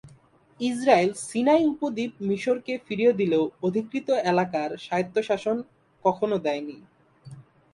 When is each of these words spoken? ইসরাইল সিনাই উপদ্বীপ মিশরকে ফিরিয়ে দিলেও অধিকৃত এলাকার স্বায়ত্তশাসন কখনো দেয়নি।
ইসরাইল 0.59 1.11
সিনাই 1.21 1.63
উপদ্বীপ 1.73 2.11
মিশরকে 2.27 2.73
ফিরিয়ে 2.85 3.13
দিলেও 3.13 3.43
অধিকৃত 3.67 4.07
এলাকার 4.31 4.69
স্বায়ত্তশাসন 4.85 5.57
কখনো 6.05 6.35
দেয়নি। 6.45 6.77